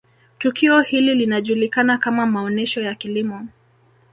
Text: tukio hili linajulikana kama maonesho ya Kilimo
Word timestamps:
tukio 0.37 0.81
hili 0.81 1.15
linajulikana 1.15 1.97
kama 1.97 2.25
maonesho 2.25 2.81
ya 2.81 2.95
Kilimo 2.95 3.47